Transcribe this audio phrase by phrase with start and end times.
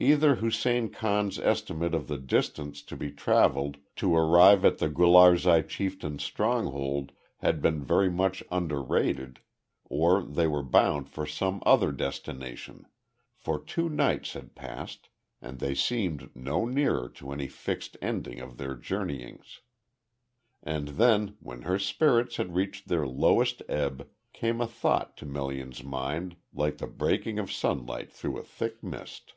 [0.00, 5.66] Either Hussein Khan's estimate of the distance to be travelled to arrive at the Gularzai
[5.68, 9.40] chieftain's stronghold had been very much under rated,
[9.86, 12.86] or they were bound for some other destination,
[13.34, 15.08] for two nights had passed,
[15.42, 19.62] and they seemed no nearer to any fixed ending of their journeyings.
[20.62, 25.82] And then when her spirits had reached their lowest ebb, came a thought to Melian's
[25.82, 29.32] mind like the breaking of sunlight through a thick mist.